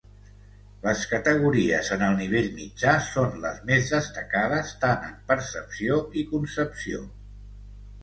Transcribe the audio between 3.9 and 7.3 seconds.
destacades tan en percepció i concepció.